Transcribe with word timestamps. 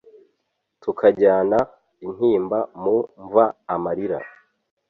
tukajyana 0.81 1.57
intimba 2.05 2.59
mu 2.81 2.95
mva 3.23 3.45
amarira 3.73 4.19